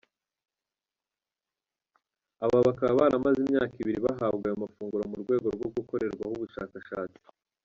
[2.43, 7.21] Aba bakaba baramaze imyaka ibiri bahabwa ayo mafunguro mu rwego rwo gukorerwaho ubushakashatsi.